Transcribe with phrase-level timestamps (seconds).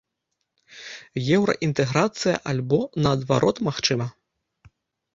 [1.37, 4.13] Еўраінтэграцыя альбо, наадварот, магчыма?